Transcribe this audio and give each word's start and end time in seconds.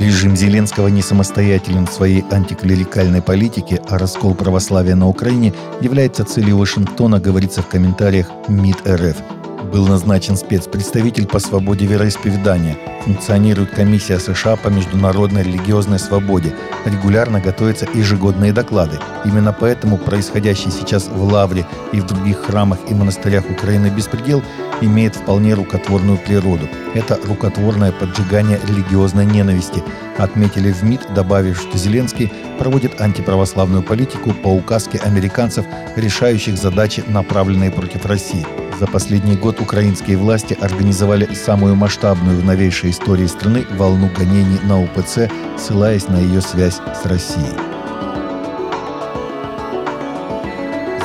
Режим 0.00 0.34
Зеленского 0.34 0.88
не 0.88 1.02
самостоятелен 1.02 1.86
в 1.86 1.92
своей 1.92 2.24
антиклерикальной 2.30 3.20
политике, 3.20 3.82
а 3.86 3.98
раскол 3.98 4.34
православия 4.34 4.96
на 4.96 5.06
Украине 5.06 5.52
является 5.82 6.24
целью 6.24 6.56
Вашингтона, 6.56 7.20
говорится 7.20 7.60
в 7.60 7.68
комментариях 7.68 8.26
МИД 8.48 8.86
РФ. 8.86 9.39
Был 9.72 9.86
назначен 9.86 10.36
спецпредставитель 10.36 11.28
по 11.28 11.38
свободе 11.38 11.86
вероисповедания. 11.86 12.76
Функционирует 13.04 13.70
комиссия 13.70 14.18
США 14.18 14.56
по 14.56 14.66
международной 14.66 15.44
религиозной 15.44 16.00
свободе. 16.00 16.52
Регулярно 16.84 17.40
готовятся 17.40 17.86
ежегодные 17.94 18.52
доклады. 18.52 18.98
Именно 19.24 19.52
поэтому 19.52 19.96
происходящий 19.96 20.72
сейчас 20.72 21.06
в 21.06 21.22
Лавре 21.22 21.64
и 21.92 22.00
в 22.00 22.06
других 22.06 22.38
храмах 22.38 22.78
и 22.88 22.94
монастырях 22.94 23.44
Украины 23.48 23.88
беспредел 23.88 24.42
имеет 24.80 25.14
вполне 25.14 25.54
рукотворную 25.54 26.18
природу. 26.18 26.66
Это 26.94 27.16
рукотворное 27.24 27.92
поджигание 27.92 28.58
религиозной 28.66 29.24
ненависти, 29.24 29.84
отметили 30.18 30.72
в 30.72 30.82
МИД, 30.82 31.14
добавив, 31.14 31.60
что 31.60 31.78
Зеленский 31.78 32.32
проводит 32.58 33.00
антиправославную 33.00 33.84
политику 33.84 34.32
по 34.32 34.48
указке 34.48 34.98
американцев, 34.98 35.64
решающих 35.94 36.56
задачи, 36.56 37.04
направленные 37.06 37.70
против 37.70 38.04
России. 38.06 38.44
За 38.80 38.86
последний 38.86 39.36
год 39.36 39.60
украинские 39.60 40.16
власти 40.16 40.56
организовали 40.58 41.34
самую 41.34 41.74
масштабную 41.74 42.40
в 42.40 42.44
новейшей 42.46 42.92
истории 42.92 43.26
страны 43.26 43.66
волну 43.72 44.08
гонений 44.16 44.58
на 44.64 44.82
УПЦ, 44.82 45.28
ссылаясь 45.58 46.08
на 46.08 46.16
ее 46.16 46.40
связь 46.40 46.80
с 46.94 47.04
Россией. 47.04 47.69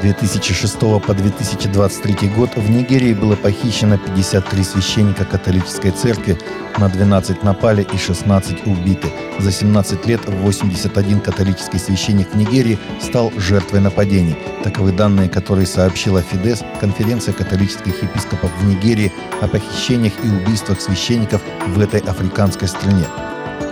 2006 0.00 0.78
по 0.78 1.14
2023 1.14 2.28
год 2.28 2.50
в 2.56 2.70
Нигерии 2.70 3.14
было 3.14 3.34
похищено 3.34 3.98
53 3.98 4.62
священника 4.62 5.24
католической 5.24 5.90
церкви, 5.90 6.38
на 6.78 6.88
12 6.88 7.42
напали 7.42 7.86
и 7.92 7.96
16 7.96 8.66
убиты. 8.66 9.08
За 9.40 9.50
17 9.50 10.06
лет 10.06 10.20
81 10.26 11.20
католический 11.20 11.78
священник 11.78 12.28
в 12.32 12.36
Нигерии 12.36 12.78
стал 13.00 13.32
жертвой 13.36 13.80
нападений. 13.80 14.36
Таковы 14.62 14.92
данные, 14.92 15.28
которые 15.28 15.66
сообщила 15.66 16.22
Фидес, 16.22 16.62
конференция 16.80 17.34
католических 17.34 18.02
епископов 18.02 18.50
в 18.60 18.64
Нигерии 18.66 19.12
о 19.40 19.48
похищениях 19.48 20.12
и 20.22 20.28
убийствах 20.28 20.80
священников 20.80 21.42
в 21.66 21.80
этой 21.80 22.00
африканской 22.00 22.68
стране. 22.68 23.06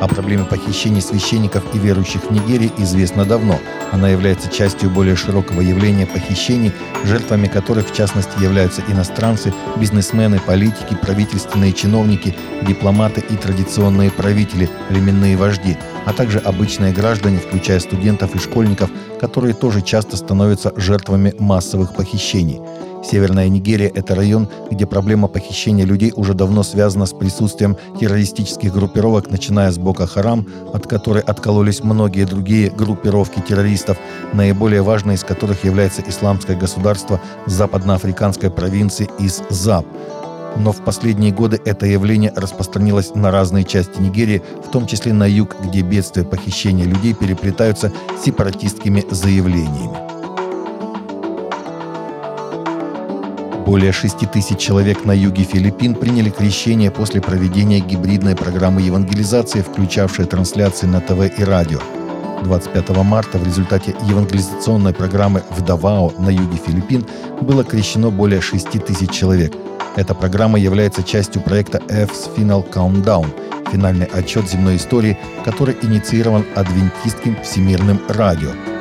О 0.00 0.06
проблеме 0.06 0.44
похищений 0.44 1.02
священников 1.02 1.64
и 1.74 1.78
верующих 1.78 2.22
в 2.22 2.30
Нигерии 2.30 2.70
известно 2.78 3.24
давно. 3.24 3.58
Она 3.90 4.08
является 4.08 4.48
частью 4.48 4.90
более 4.90 5.16
широкого 5.16 5.60
явления 5.60 6.06
похищений, 6.06 6.72
жертвами 7.04 7.48
которых 7.48 7.90
в 7.90 7.94
частности 7.94 8.40
являются 8.40 8.82
иностранцы, 8.88 9.52
бизнесмены, 9.76 10.38
политики, 10.38 10.96
правительственные 11.02 11.72
чиновники, 11.72 12.36
дипломаты 12.62 13.24
и 13.28 13.34
традиционные 13.34 14.12
правители, 14.12 14.70
племенные 14.88 15.36
вожди, 15.36 15.76
а 16.06 16.12
также 16.12 16.38
обычные 16.38 16.92
граждане, 16.92 17.38
включая 17.38 17.80
студентов 17.80 18.36
и 18.36 18.38
школьников, 18.38 18.90
которые 19.20 19.54
тоже 19.54 19.82
часто 19.82 20.16
становятся 20.16 20.72
жертвами 20.76 21.34
массовых 21.38 21.94
похищений– 21.94 22.60
Северная 23.02 23.48
Нигерия– 23.48 23.90
это 23.94 24.14
район, 24.14 24.48
где 24.70 24.86
проблема 24.86 25.28
похищения 25.28 25.84
людей 25.84 26.12
уже 26.14 26.34
давно 26.34 26.62
связана 26.62 27.06
с 27.06 27.12
присутствием 27.12 27.76
террористических 27.98 28.72
группировок, 28.72 29.30
начиная 29.30 29.70
с 29.70 29.78
Бока 29.78 30.06
Харам, 30.06 30.46
от 30.72 30.86
которой 30.86 31.22
откололись 31.22 31.82
многие 31.82 32.24
другие 32.24 32.70
группировки 32.70 33.40
террористов, 33.40 33.96
наиболее 34.32 34.82
важной 34.82 35.14
из 35.14 35.24
которых 35.24 35.64
является 35.64 36.02
Исламское 36.06 36.56
государство 36.56 37.20
западноафриканской 37.46 38.50
провинции 38.50 39.08
Из-Заб. 39.18 39.86
Но 40.56 40.72
в 40.72 40.82
последние 40.82 41.32
годы 41.32 41.60
это 41.64 41.86
явление 41.86 42.32
распространилось 42.34 43.14
на 43.14 43.30
разные 43.30 43.64
части 43.64 44.00
Нигерии, 44.00 44.42
в 44.66 44.70
том 44.70 44.86
числе 44.86 45.12
на 45.12 45.26
юг, 45.28 45.56
где 45.62 45.82
бедствия 45.82 46.24
похищения 46.24 46.84
людей 46.84 47.14
переплетаются 47.14 47.92
с 48.18 48.24
сепаратистскими 48.24 49.04
заявлениями. 49.10 50.07
Более 53.68 53.92
6 53.92 54.30
тысяч 54.30 54.56
человек 54.56 55.04
на 55.04 55.12
юге 55.12 55.44
Филиппин 55.44 55.94
приняли 55.94 56.30
крещение 56.30 56.90
после 56.90 57.20
проведения 57.20 57.80
гибридной 57.80 58.34
программы 58.34 58.80
евангелизации, 58.80 59.60
включавшей 59.60 60.24
трансляции 60.24 60.86
на 60.86 61.02
ТВ 61.02 61.38
и 61.38 61.44
радио. 61.44 61.78
25 62.44 62.88
марта 63.04 63.36
в 63.36 63.44
результате 63.44 63.94
евангелизационной 64.08 64.94
программы 64.94 65.42
в 65.50 65.60
Давао 65.62 66.14
на 66.18 66.30
юге 66.30 66.58
Филиппин 66.66 67.04
было 67.42 67.62
крещено 67.62 68.10
более 68.10 68.40
6 68.40 68.70
тысяч 68.86 69.10
человек. 69.10 69.52
Эта 69.96 70.14
программа 70.14 70.58
является 70.58 71.02
частью 71.02 71.42
проекта 71.42 71.76
F's 71.88 72.34
Final 72.34 72.66
Countdown– 72.72 73.26
финальный 73.70 74.06
отчет 74.06 74.48
земной 74.48 74.76
истории, 74.76 75.18
который 75.44 75.76
инициирован 75.82 76.46
адвентистским 76.54 77.36
всемирным 77.42 78.00
радио– 78.08 78.48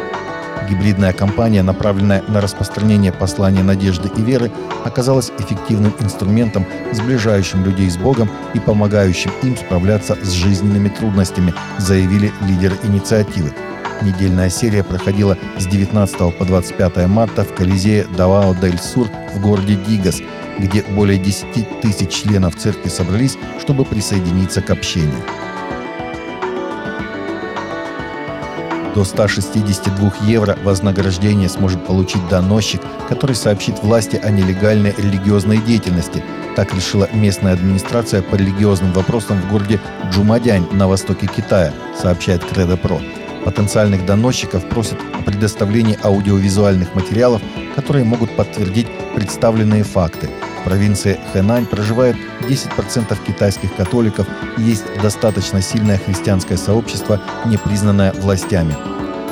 Гибридная 0.70 1.14
кампания, 1.14 1.64
направленная 1.64 2.24
на 2.28 2.42
распространение 2.42 3.14
послания 3.14 3.64
надежды 3.64 4.10
и 4.18 4.22
веры, 4.22 4.52
оказалась 4.84 5.32
эффективным 5.40 5.94
инструментом, 6.00 6.66
сближающим 6.92 7.64
людей 7.64 7.90
с 7.90 7.98
Богом 7.98 8.30
и 8.54 8.60
помогающим 8.60 9.32
им 9.44 9.56
справляться 9.56 10.18
с 10.22 10.32
жизненными 10.32 10.90
трудностями, 10.90 11.54
заявили 11.78 12.34
лидеры 12.42 12.78
инициативы. 12.84 13.54
Недельная 14.02 14.50
серия 14.50 14.84
проходила 14.84 15.38
с 15.58 15.66
19 15.66 16.38
по 16.38 16.46
25 16.46 17.08
марта 17.08 17.44
в 17.44 17.56
Колизее 17.56 18.06
Давао-дель-Сур 18.16 19.08
в 19.34 19.42
городе 19.42 19.76
Дигас, 19.76 20.22
где 20.60 20.84
более 20.84 21.18
10 21.18 21.80
тысяч 21.82 22.10
членов 22.12 22.56
церкви 22.56 22.90
собрались, 22.90 23.38
чтобы 23.60 23.86
присоединиться 23.86 24.62
к 24.62 24.70
общению. 24.70 25.24
До 28.98 29.04
162 29.04 30.12
евро 30.26 30.58
вознаграждение 30.64 31.50
сможет 31.50 31.86
получить 31.86 32.28
доносчик, 32.30 32.82
который 33.08 33.36
сообщит 33.36 33.84
власти 33.84 34.16
о 34.16 34.32
нелегальной 34.32 34.92
религиозной 34.98 35.60
деятельности. 35.60 36.24
Так 36.56 36.74
решила 36.74 37.08
местная 37.14 37.54
администрация 37.54 38.24
по 38.24 38.34
религиозным 38.34 38.92
вопросам 38.94 39.40
в 39.40 39.52
городе 39.52 39.80
Джумадянь 40.12 40.66
на 40.72 40.88
востоке 40.88 41.28
Китая, 41.28 41.76
сообщает 41.96 42.44
Кредо 42.44 42.76
Про. 42.76 43.00
Потенциальных 43.46 44.04
доносчиков 44.04 44.68
просят 44.68 44.98
о 45.14 45.22
предоставлении 45.22 46.00
аудиовизуальных 46.04 46.96
материалов, 46.96 47.44
которые 47.76 48.04
могут 48.04 48.36
подтвердить 48.36 48.88
представленные 49.14 49.84
факты. 49.84 50.28
В 50.60 50.64
провинции 50.64 51.20
Хэнань 51.34 51.66
проживает 51.66 52.16
10% 52.42 53.18
китайских 53.26 53.76
католиков 53.76 54.28
и 54.58 54.62
есть 54.62 54.86
достаточно 55.02 55.62
сильное 55.62 55.98
христианское 55.98 56.58
сообщество, 56.58 57.22
не 57.46 57.58
признанное 57.58 58.14
властями. 58.14 58.76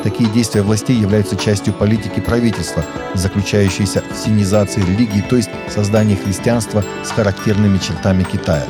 Такие 0.04 0.30
действия 0.30 0.62
властей 0.62 0.96
являются 0.96 1.36
частью 1.36 1.74
политики 1.74 2.20
правительства, 2.20 2.86
заключающейся 3.16 4.04
в 4.04 4.16
синизации 4.16 4.82
религии, 4.82 5.24
то 5.28 5.36
есть 5.36 5.50
создании 5.68 6.16
христианства 6.16 6.84
с 7.04 7.10
характерными 7.10 7.80
чертами 7.80 8.24
Китая. 8.24 8.68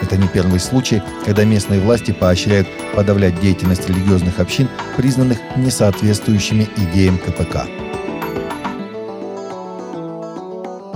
Это 0.00 0.16
не 0.16 0.28
первый 0.28 0.60
случай, 0.60 1.02
когда 1.26 1.44
местные 1.44 1.80
власти 1.80 2.12
поощряют 2.12 2.68
подавлять 2.94 3.38
деятельность 3.40 3.88
религиозных 3.88 4.40
общин, 4.40 4.68
признанных 4.96 5.38
несоответствующими 5.56 6.68
идеям 6.76 7.18
КПК. 7.18 7.66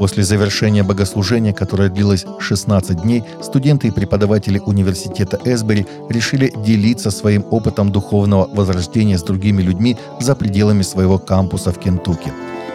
После 0.03 0.25
завершения 0.25 0.83
богослужения, 0.83 1.53
которое 1.53 1.89
длилось 1.89 2.27
16 2.41 3.03
дней, 3.03 3.23
студенты 3.41 3.87
и 3.87 3.93
преподаватели 3.93 4.59
университета 4.59 5.39
Эсбери 5.45 5.87
решили 6.09 6.53
делиться 6.57 7.13
своим 7.13 7.45
опытом 7.53 7.93
духовного 7.93 8.51
возрождения 8.53 9.17
с 9.17 9.23
другими 9.23 9.62
людьми 9.62 9.97
за 10.19 10.35
пределами 10.35 10.83
своего 10.83 11.21
кампуса 11.21 11.71
в 11.71 11.79
Кентукки. 11.79 12.33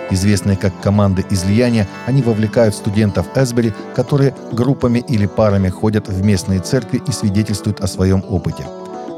Известные 0.10 0.56
как 0.56 0.80
команды 0.80 1.26
излияния, 1.30 1.86
они 2.06 2.22
вовлекают 2.22 2.74
студентов 2.74 3.26
Эсбери, 3.36 3.74
которые 3.94 4.34
группами 4.54 5.04
или 5.10 5.26
парами 5.26 5.68
ходят 5.68 6.08
в 6.08 6.24
местные 6.24 6.62
церкви 6.62 7.02
и 7.06 7.12
свидетельствуют 7.12 7.82
о 7.82 7.88
своем 7.88 8.24
опыте. 8.30 8.64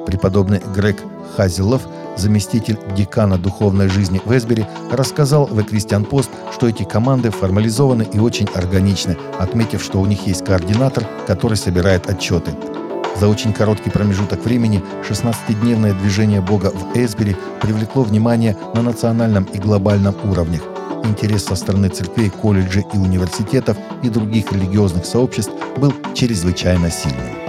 Преподобный 0.10 0.60
Грег 0.74 1.04
Хазилов– 1.38 1.84
заместитель 2.18 2.80
декана 2.98 3.38
духовной 3.38 3.90
жизни 3.90 4.20
в 4.26 4.36
Эсбери, 4.36 4.66
рассказал 4.92 5.46
в 5.46 5.62
«Эквистиан 5.62 6.04
Пост», 6.04 6.32
что 6.52 6.68
эти 6.68 6.82
команды 6.82 7.30
формализованы 7.30 8.08
и 8.12 8.18
очень 8.18 8.48
органичны, 8.56 9.16
отметив, 9.38 9.84
что 9.84 10.00
у 10.00 10.08
них 10.08 10.26
есть 10.26 10.44
координатор, 10.44 11.06
который 11.28 11.58
собирает 11.58 12.10
отчеты. 12.10 12.54
За 13.20 13.28
очень 13.28 13.54
короткий 13.54 13.92
промежуток 13.92 14.44
времени 14.44 14.82
16-дневное 15.08 15.94
движение 16.02 16.42
Бога 16.42 16.72
в 16.72 16.98
Эсбери 16.98 17.38
привлекло 17.62 18.02
внимание 18.02 18.58
на 18.74 18.82
национальном 18.82 19.44
и 19.44 19.60
глобальном 19.60 20.16
уровнях. 20.24 20.64
Интерес 21.04 21.46
со 21.46 21.54
стороны 21.54 21.90
церквей, 21.90 22.32
колледжей 22.32 22.84
и 22.94 22.98
университетов 22.98 23.78
и 24.02 24.10
других 24.10 24.52
религиозных 24.52 25.06
сообществ 25.06 25.52
был 25.78 25.94
чрезвычайно 26.16 26.90
сильным. 26.90 27.49